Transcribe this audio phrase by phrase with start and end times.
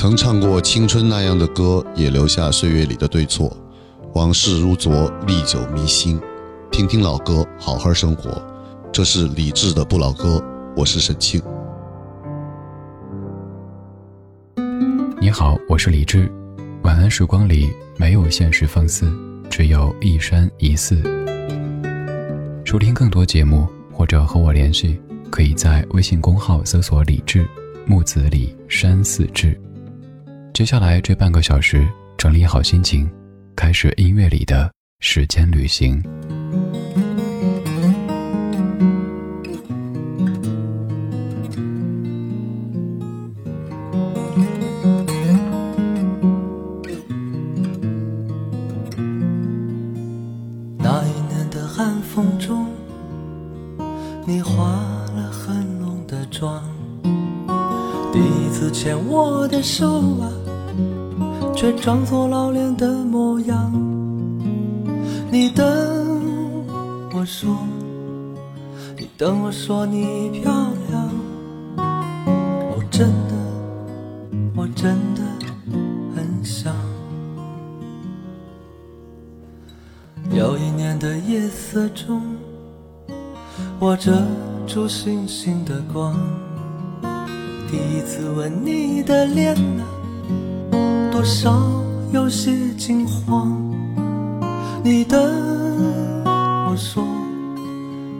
[0.00, 3.54] 曾唱过青春那样的歌，也留下岁月里的对错。
[4.14, 6.18] 往事如昨，历久弥新。
[6.70, 8.42] 听听老歌，好好生活。
[8.90, 10.42] 这是李志的不老歌，
[10.74, 11.38] 我是沈庆。
[15.20, 16.32] 你好，我是李志。
[16.82, 19.12] 晚安时光里没有现实放肆，
[19.50, 20.96] 只有一山一寺。
[22.64, 24.98] 收听更多节目或者和我联系，
[25.30, 27.46] 可以在微信公号搜索“李志
[27.84, 29.54] 木子李山寺志”。
[30.52, 33.10] 接下来这半个小时，整理好心情，
[33.56, 36.02] 开始音乐里的时间旅行。
[50.76, 52.66] 那一年的寒风中。
[54.26, 54.62] 你化
[55.16, 56.62] 了很浓的妆。
[58.12, 59.88] 第一次牵我的手
[60.20, 60.39] 啊。
[61.80, 63.72] 装作老练的模样。
[65.30, 65.66] 你等
[67.14, 67.56] 我说，
[68.98, 70.52] 你等我说你漂
[70.90, 71.10] 亮。
[71.76, 73.34] 我真的，
[74.54, 75.22] 我真的
[76.14, 76.74] 很想。
[80.30, 82.20] 有一年的夜色中，
[83.78, 84.22] 我遮
[84.66, 86.14] 住星星的光。
[87.70, 89.86] 第一次吻你的脸啊，
[91.20, 91.52] 多少
[92.12, 93.54] 有些惊慌。
[94.82, 95.20] 你等
[96.24, 97.04] 我说，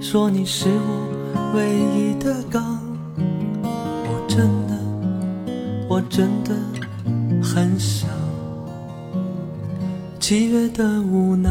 [0.02, 2.78] 说你是我唯一的港。
[3.16, 4.76] 我真的，
[5.88, 6.54] 我真的
[7.42, 8.06] 很想。
[10.18, 11.50] 七月的无奈，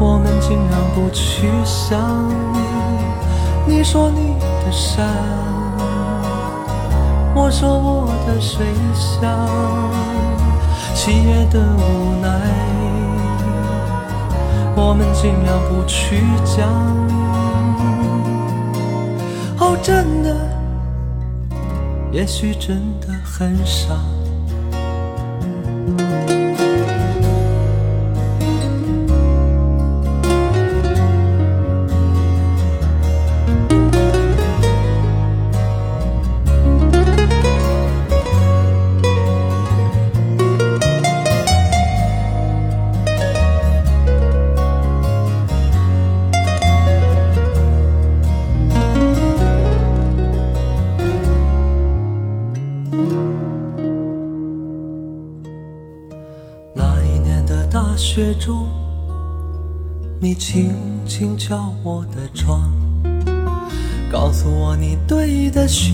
[0.00, 2.00] 我们竟然不去想
[3.66, 3.74] 你。
[3.76, 4.32] 你说你
[4.64, 5.53] 的山。
[7.36, 9.48] 我说我的水乡，
[10.94, 12.28] 七月的无奈，
[14.76, 16.70] 我们尽量不去讲。
[19.58, 20.34] 哦，真的，
[22.12, 23.94] 也许真的很傻。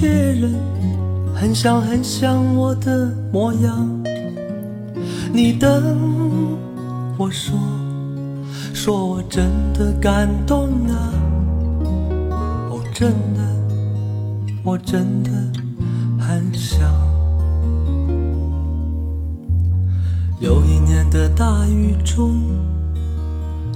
[0.00, 0.54] 确认
[1.34, 3.86] 很像很像我的模样。
[5.30, 5.68] 你等
[7.18, 7.54] 我说，
[8.72, 9.44] 说我真
[9.74, 11.12] 的感动啊！
[12.70, 13.42] 哦，真的，
[14.64, 15.30] 我真的
[16.18, 16.90] 很想。
[20.38, 22.40] 有一年的大雨中。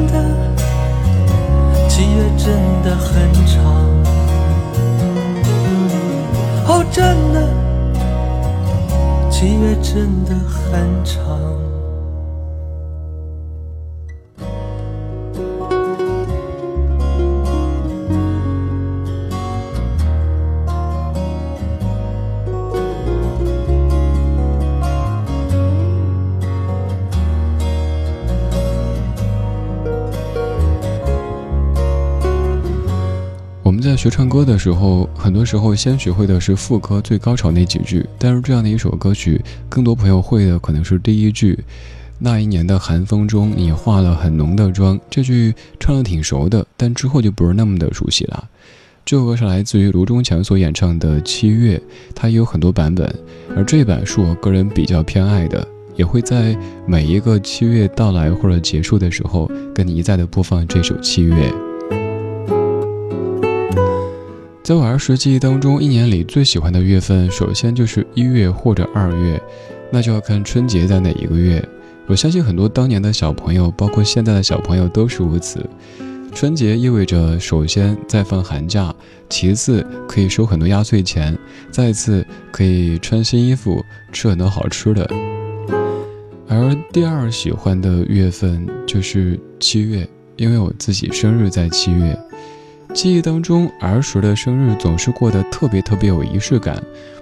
[2.01, 2.47] 七月真
[2.81, 3.61] 的很长，
[6.65, 7.47] 哦，真的，
[9.29, 11.60] 七月真的很长。
[34.01, 39.39] 学唱歌的时候，很多时候先学会的是副歌最高潮那几句，但是这样的一首歌曲，
[39.69, 41.63] 更多朋友会的可能是第一句。
[42.17, 44.99] 那一年的寒风中，你化了很浓的妆。
[45.07, 48.49] 这句唱的挺熟的，但之后就不是那么的熟悉了。
[49.05, 51.77] 这首歌是来自于卢中强所演唱的《七月》，
[52.15, 53.07] 它也有很多版本，
[53.55, 56.57] 而这版是我个人比较偏爱的，也会在
[56.87, 61.35] 每一个七月到来或者结束的时候，跟你一再的播放这首《七月》。
[64.63, 69.41] 在我儿时记忆当中，一年里最喜欢的月份，首先就是一月或者二月，
[69.91, 71.67] 那就要看春节在哪一个月。
[72.05, 75.67] 我相信很多当年的小朋友，包括现在的小朋友都是如此。
[76.31, 78.93] 春节意味着，首先在放寒假，
[79.29, 81.35] 其次可以收很多压岁钱，
[81.71, 85.09] 再次可以穿新衣服，吃很多好吃的。
[86.47, 92.15] 而第二喜欢的月份就是七月，因为我自己生日在七月。
[92.93, 96.81] 记忆当中，儿时的生日总是过得特别特别有仪式感。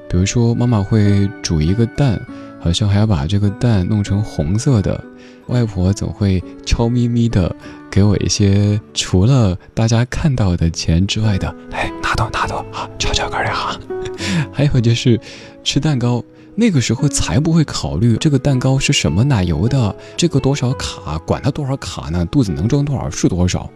[0.09, 2.19] 比如说，妈妈会煮一个蛋，
[2.59, 5.01] 好像还要把这个蛋弄成红色的。
[5.47, 7.55] 外婆总会悄咪咪的
[7.89, 13.79] 给我一些除了大家看到的钱之外的，哎，拿走拿走啊，悄悄个的哈。
[14.51, 15.19] 还有就是
[15.63, 16.23] 吃蛋糕，
[16.55, 22.25] 那个时候才不会考虑这个蛋糕是什么奶油的，这个多少卡，管它多少卡呢？
[22.25, 23.69] 肚子能装多少是多少。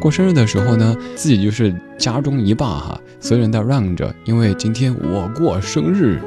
[0.00, 6.20] 过生日的时候呢，自己就是家中一霸哈，所有人都让着，因为今天我过生日。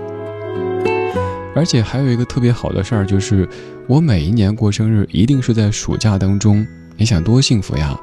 [1.55, 3.47] 而且还有一个特别好的事儿，就是
[3.87, 6.65] 我每一年过生日一定是在暑假当中。
[6.97, 7.99] 你想多幸福呀！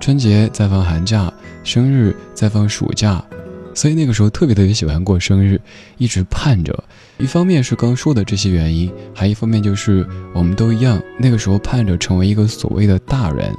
[0.00, 1.32] 春节在放寒假，
[1.62, 3.22] 生日在放暑假，
[3.74, 5.60] 所以那个时候特别特别喜欢过生日，
[5.98, 6.84] 一直盼着。
[7.18, 13.54] 一方面是刚说的这些原因，还一方面就是我们都一样，那个时候盼着成为一个所谓的大人。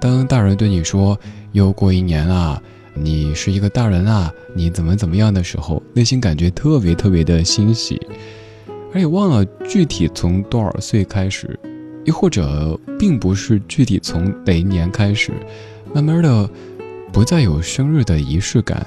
[0.00, 1.18] 当大人对你说
[1.52, 2.62] 又过一年了，
[2.94, 8.00] 你是一个大人啊，你怎么怎么样的时候，内心感觉特别特别的欣喜，
[8.92, 11.58] 而且忘了具体从多少岁开始，
[12.04, 15.32] 又或者并不是具体从哪一年开始，
[15.92, 16.48] 慢慢的
[17.12, 18.86] 不再有生日的仪式感，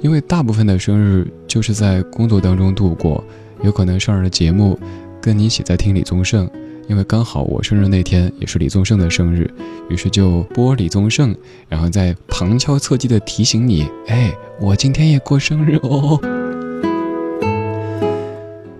[0.00, 3.22] 因为大部分的生日就是在工作当中度过，
[3.62, 4.78] 有可能上日的节目
[5.20, 6.48] 跟你一起在听李宗盛。
[6.88, 9.48] 因为刚好我生日那天也是李宗盛的生日，
[9.90, 11.36] 于是就播李宗盛，
[11.68, 16.18] 然后再旁敲侧击的提醒你：哎，我今天也过生日哦。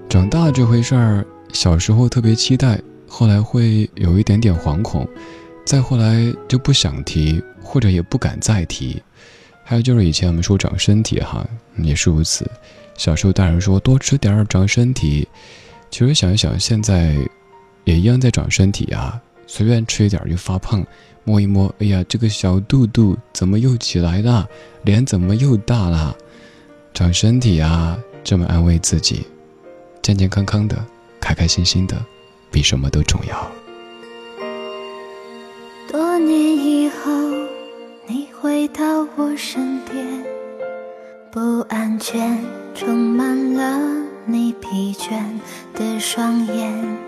[0.09, 5.07] 长大这回事儿，小时候特别期待，后来会有一点点惶恐，
[5.67, 9.03] 再后来就不想提，或者也不敢再提。
[9.63, 11.47] 还有就是以前我们说长身体哈，
[11.77, 12.51] 也是如此。
[12.97, 15.29] 小时候大人说多吃点儿长身体，
[15.91, 17.15] 其实想一想现在。
[17.89, 20.87] 也一样在长身体啊，随便吃一点就发胖，
[21.25, 24.47] 摸一摸，哎呀，这个小肚肚怎么又起来了？
[24.83, 26.15] 脸怎么又大了？
[26.93, 29.27] 长身体啊，这么安慰自己，
[30.03, 30.77] 健健康康的，
[31.19, 31.97] 开开心心的，
[32.51, 33.51] 比什么都重要。
[35.91, 37.11] 多年以后，
[38.07, 40.23] 你回到我身边，
[41.33, 42.39] 不安全
[42.75, 43.81] 充满了
[44.27, 45.23] 你疲倦
[45.73, 47.08] 的双眼。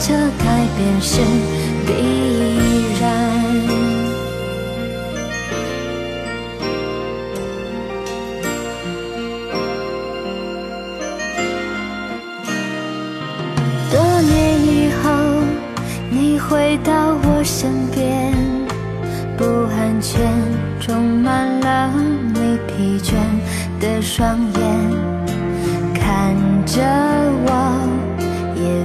[0.00, 0.44] 这改
[0.76, 1.20] 变是
[1.86, 1.90] 必
[3.00, 3.02] 然？
[13.90, 14.32] 多年
[14.66, 15.10] 以后，
[16.10, 18.32] 你回到我身边，
[19.36, 20.32] 不安全
[20.80, 21.92] 充满了
[22.34, 23.14] 你疲倦
[23.80, 24.62] 的双眼，
[25.94, 26.34] 看
[26.66, 26.82] 着
[27.44, 27.50] 我，
[28.56, 28.84] 也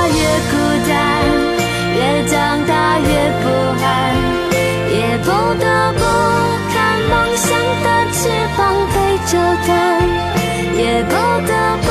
[1.01, 1.09] 越孤单，
[1.95, 3.09] 越长大越
[3.41, 3.45] 不
[3.81, 3.85] 安，
[4.91, 5.27] 也不
[5.59, 6.01] 得不
[6.71, 6.75] 看
[7.09, 7.47] 梦想
[7.83, 8.19] 的翅
[8.57, 8.59] 膀
[8.93, 8.95] 被
[9.27, 9.31] 折
[9.65, 9.69] 断，
[10.77, 11.13] 也不
[11.47, 11.49] 得
[11.81, 11.89] 不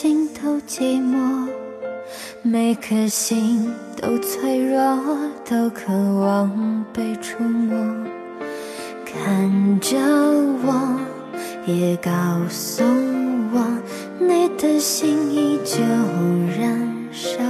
[0.00, 1.48] 心都寂寞，
[2.42, 3.68] 每颗心
[4.00, 4.96] 都脆弱，
[5.44, 7.76] 都渴望被触摸。
[9.04, 9.98] 看着
[10.64, 11.00] 我，
[11.66, 12.12] 也告
[12.48, 12.84] 诉
[13.52, 13.66] 我，
[14.20, 15.82] 你的心依旧
[16.56, 17.40] 燃烧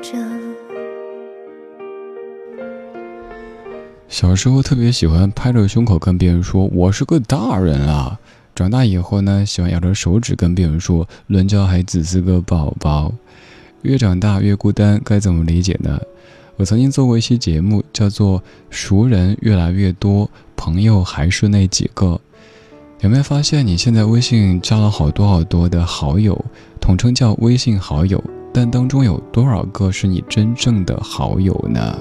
[0.00, 0.16] 着。
[4.08, 8.16] 小时候特别喜欢拍着胸口跟别人说我是个大人啊，
[8.56, 13.12] 长大以后呢，喜欢咬着手指跟别人说伦教还只是个宝宝。
[13.82, 16.00] 越长大越孤单，该怎么理解呢？
[16.56, 22.06] 我曾经做过一期节目，叫做《熟人越来越多，朋友还是那几个》。
[23.02, 26.42] 有没有发现你现在微信加了好多好多的好友，
[26.80, 31.98] 统称叫微信好友，但当中有多少个是你真正的好友呢？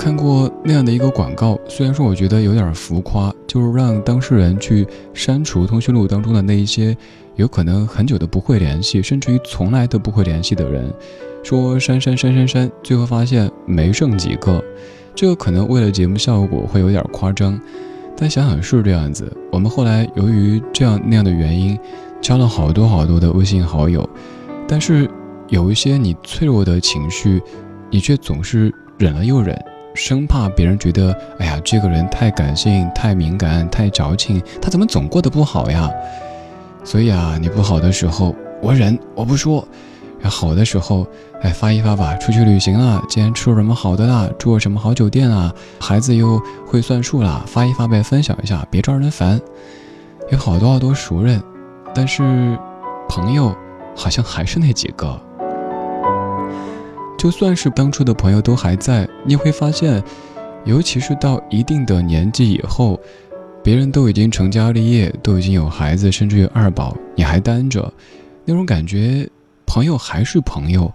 [0.00, 6.96] 看过那样的一个广告，虽然说我觉得有点浮夸，就是让当事人去删除通讯录当中的那一些
[7.36, 10.90] 有可能很久都不会联系，甚至于从来都不会联系的人，
[11.42, 14.64] 说删删删删删，最后发现没剩几个。
[15.14, 17.60] 这个可能为了节目效果会有点夸张，
[18.16, 19.30] 但想想是这样子。
[19.52, 21.78] 我们后来由于这样那样的原因，
[22.22, 24.08] 加了好多好多的微信好友，
[24.66, 25.06] 但是
[25.48, 27.38] 有一些你脆弱的情绪，
[27.90, 29.62] 你却总是忍了又忍。
[29.94, 35.90] 生怕别人觉得，哎呀，这个人太感性、太敏感、太矫情，他怎么总过得不好呀？
[36.84, 39.62] 所以啊，你不好的时候我忍，我不说；
[40.22, 41.06] 好的时候，
[41.42, 49.40] 哎，发一发吧，出去旅行了，今天吃了什么好的啦，住了什么好酒店啊，孩子又会算数啦，发一发呗，分享一下，别招人烦。
[50.30, 51.42] 有好多好多熟人，
[51.94, 52.56] 但是
[53.08, 53.54] 朋友
[53.96, 55.20] 好像还是那几个。
[57.20, 60.02] 就算是当初的朋友都还在，你会发现，
[60.64, 62.98] 尤其是到一定的年纪以后，
[63.62, 67.92] 别人都已经成家立业，都已经有孩子，甚至于二宝，你还单着，
[68.46, 69.28] 那种感觉，
[69.66, 70.90] 朋友还是朋友。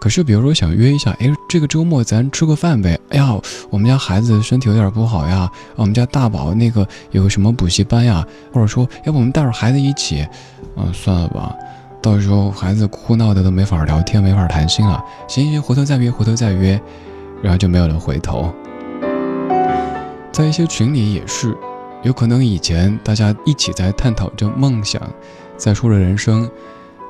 [0.00, 2.98] 可是，比如说想约一下，哎，这个周末咱吃个饭呗。
[3.10, 10.26] 哎呀，我们家孩子身体有点不好呀，我们家大宝那个有个什么补习班呀，或者说，要不我们带着孩子一起？
[10.74, 11.54] 嗯，算了吧。
[12.02, 15.04] 到时候孩子哭闹的都没法聊天，没法谈心了。
[15.26, 16.80] 行行，回头再约，回头再约，
[17.42, 18.52] 然后就没有了回头。
[20.30, 21.56] 在一些群里也是，
[22.02, 25.02] 有可能以前大家一起在探讨着梦想，
[25.56, 26.48] 在说着人生，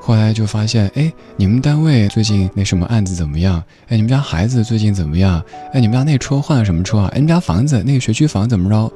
[0.01, 3.63] 后来就发现，哎，你们单位最近那什么案子怎么样？
[3.89, 5.43] 哎，你们家孩子最近怎么样？
[5.73, 7.09] 哎，你们家那车换了什么车啊？
[7.13, 8.91] 哎，你们家房子那个学区房怎么着？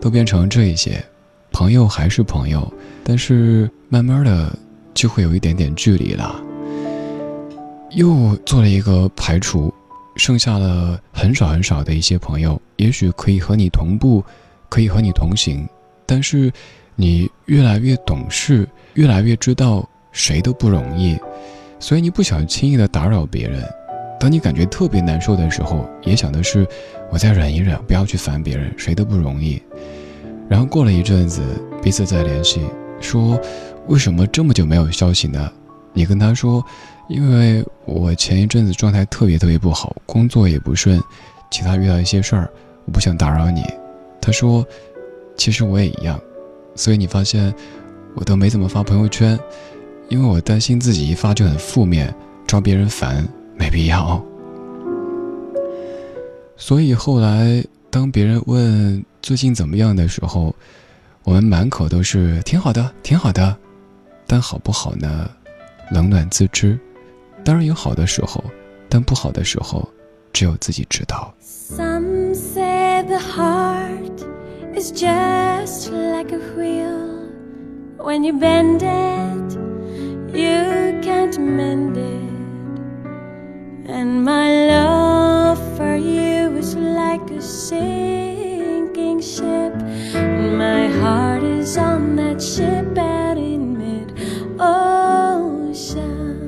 [0.00, 1.04] 都变成这一些，
[1.52, 2.72] 朋友还是朋友，
[3.04, 4.56] 但是慢慢的。
[5.02, 6.40] 就会有一点点距离了。
[7.90, 9.74] 又做了一个排除，
[10.14, 14.22] 剩下了很少很少的一些朋友，也许可以和你同步，
[14.68, 15.68] 可以和你同行，
[16.06, 16.52] 但是
[16.94, 21.18] 你越来越懂事，越来越知道谁都不容易，
[21.80, 23.68] 所以你不想轻易的打扰别人。
[24.20, 26.64] 当你感觉特别难受的时候，也想的是
[27.10, 29.60] 我再忍一忍，不要去烦别人，谁都不容易。
[30.48, 31.42] 然后过了一阵子，
[31.82, 32.60] 彼此再联系，
[33.00, 33.36] 说。
[33.88, 35.50] 为什么这么久没有消息呢？
[35.92, 36.64] 你跟他说，
[37.08, 41.00] 因为我前一阵子状态特别特别不好，工作也不顺，
[41.50, 42.50] 其他遇到一些事儿，
[42.86, 43.62] 我不想打扰你。
[44.20, 44.64] 他说，
[45.36, 46.18] 其实我也一样，
[46.74, 47.52] 所以你发现
[48.14, 49.38] 我都没怎么发朋友圈，
[50.08, 52.14] 因为我担心自己一发就很负面，
[52.46, 54.24] 招别人烦，没必要。
[56.56, 60.54] 所以后来当别人问最近怎么样的时候，
[61.24, 63.54] 我们满口都是挺好的，挺好的。
[64.31, 65.29] 但好不好呢？
[65.91, 66.77] 冷暖自知。
[67.45, 68.43] 当然有好的时候，
[68.89, 69.87] 但不好的时候，
[70.33, 71.33] 只有自己知道。
[71.41, 74.25] Some say the heart
[74.75, 77.29] is just like a wheel.
[77.97, 79.57] When you bend it,
[80.33, 82.27] you can't mend it.
[83.89, 89.73] And my love for you is like a sinking ship.
[90.13, 93.80] And my heart is on that ship out in mid
[94.62, 96.38] ocean.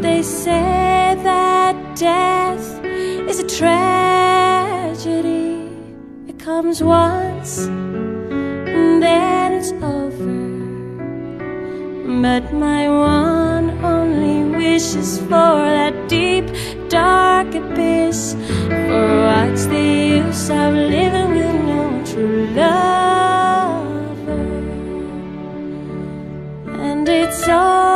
[0.00, 2.66] They say that death
[3.30, 4.10] is a tragedy.
[6.28, 10.34] It comes once and then it's over.
[12.22, 16.46] But my one only wish is for that deep,
[16.88, 18.34] dark abyss.
[18.88, 19.86] For what's the
[20.22, 23.13] use of living with no true lover?
[27.46, 27.93] 就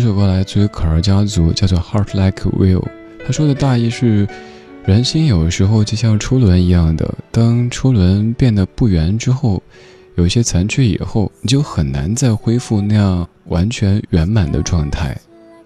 [0.00, 2.78] 这首歌来自于可儿家族，叫做《Heart Like Wheel》。
[3.26, 4.28] 他说的大意是，
[4.84, 9.60] 人心有时候就像车轮一样的，当车轮变得不圆之后，
[10.14, 15.18] 有些残缺以后，你就很难再恢复那样完全圆满的状态。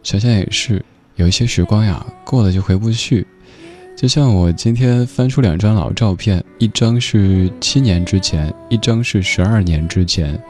[0.03, 0.83] 想想也是，
[1.17, 3.27] 有一些时光呀，过了就回不去。
[3.95, 10.43] 就像我今天翻出两张老照片，一张是七年之前，一张是十二年之前，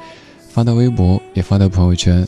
[0.51, 2.25] 发到微博也发到朋友圈。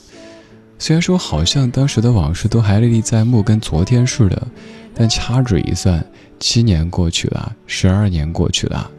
[0.79, 4.47] 虽然说好像当时的往事都还历历在目，跟昨天似的，
[4.95, 6.05] 但掐指一算，
[6.39, 8.91] 七年过去了，十二年过去了，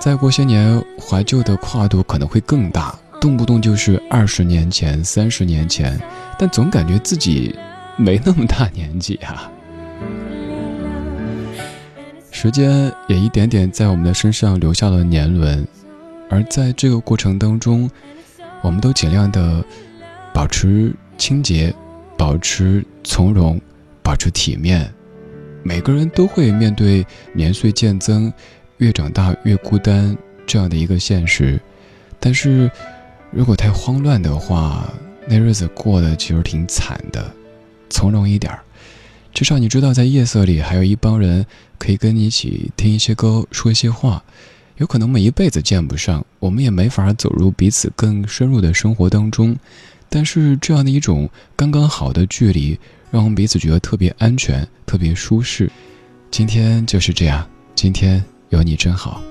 [0.00, 6.00] 再过些年，怀旧的跨度可能会更大，动不动就是二十年前、三十年前，
[6.38, 7.54] 但总感觉自己
[7.96, 9.48] 没那么大年纪啊。
[12.32, 15.64] 时间也一点点在我们的身上留下了年轮，
[16.30, 17.88] 而在这个过程当中，
[18.62, 19.62] 我们都尽量的
[20.32, 21.74] 保持清洁，
[22.16, 23.60] 保持从容，
[24.02, 24.92] 保持体面。
[25.62, 28.32] 每个人都会面对年岁渐增，
[28.78, 30.16] 越长大越孤单
[30.46, 31.60] 这样的一个现实。
[32.18, 32.70] 但是，
[33.30, 34.90] 如果太慌乱的话，
[35.28, 37.30] 那日子过得其实挺惨的。
[37.90, 38.62] 从容一点儿，
[39.34, 41.44] 至少你知道，在夜色里还有一帮人
[41.78, 44.22] 可以跟你一起听一些歌，说一些话。
[44.76, 49.54] 有可能我们一辈子见不上，我们也没法走入彼此更深入的生活当中。
[50.10, 52.78] 但是这样的一种刚刚好的距离，
[53.10, 55.70] 让我们彼此觉得特别安全、特别舒适。
[56.30, 59.22] 今天就是这样，今天有你真好。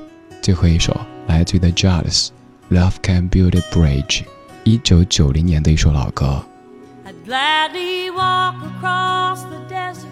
[0.42, 2.28] 最后一首来自于 The Jazz，
[2.72, 4.22] 《Love Can Build a Bridge》，
[4.64, 6.44] 一九九零年的一首老歌。
[7.04, 10.08] i gladly walk across the desert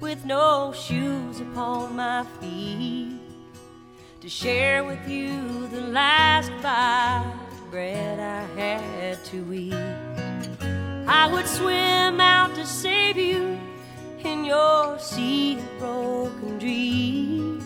[0.00, 3.18] with no shoes upon my feet
[4.20, 7.22] to share with you the last bite
[7.74, 9.74] bread I had to eat.
[11.08, 13.58] I would swim out to save you
[14.20, 17.64] in your sea of broken dreams.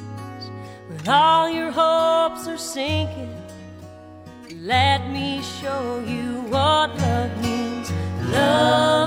[0.89, 3.37] When all your hopes are sinking,
[4.63, 7.93] let me show you what love means.
[8.33, 8.98] Love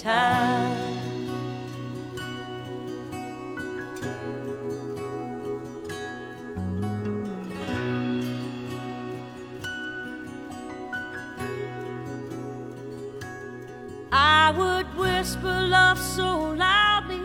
[0.00, 0.98] time?
[14.10, 17.20] I would whisper love so loudly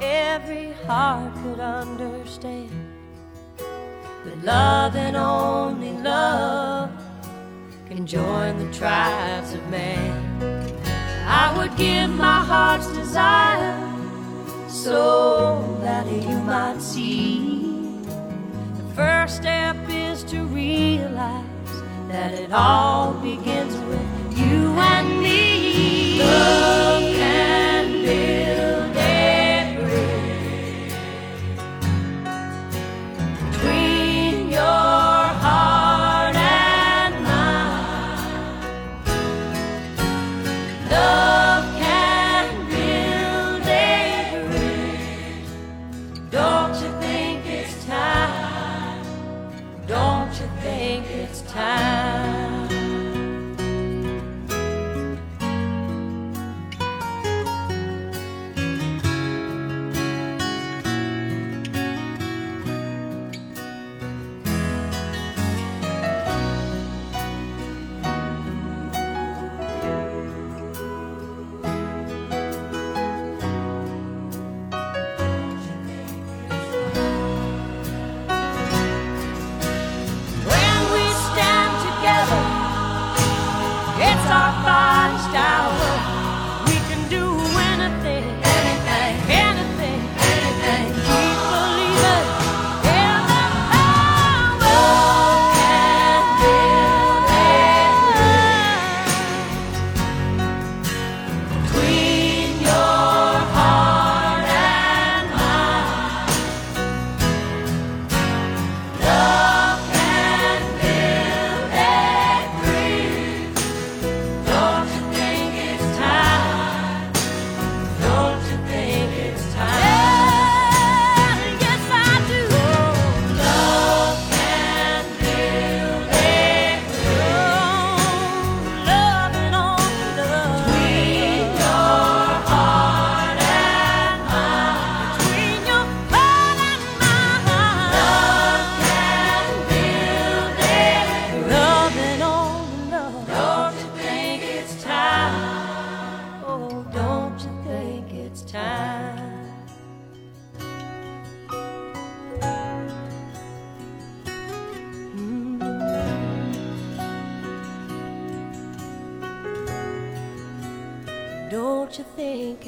[0.00, 2.70] every heart could understand.
[4.24, 6.90] But love and only love
[7.88, 10.57] can join the tribes of man.
[11.30, 13.76] I would give my heart's desire
[14.66, 18.00] so that you might see.
[18.78, 21.44] The first step is to realize
[22.08, 26.18] that it all begins with you and me.
[26.18, 26.97] Love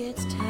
[0.01, 0.50] gets tired.